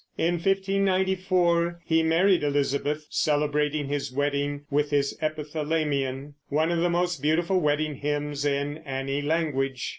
[0.17, 7.21] In 1594 he married Elizabeth, celebrating his wedding with his "Epithalamion," one of the most
[7.21, 9.89] beautiful wedding hymns in any language.